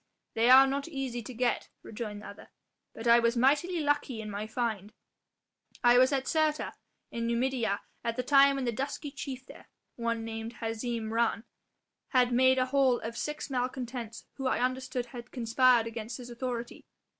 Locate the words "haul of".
12.65-13.15